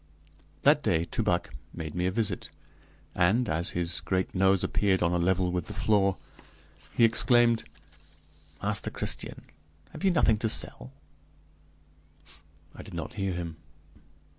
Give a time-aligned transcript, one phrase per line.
[0.63, 2.49] That day Toubac made me a visit,
[3.13, 6.17] and, as his great nose appeared on a level with the floor,
[6.97, 7.65] he exclaimed:
[8.63, 9.43] "Master Christian,
[9.91, 10.91] have you nothing to sell?"
[12.73, 13.57] I did not hear him.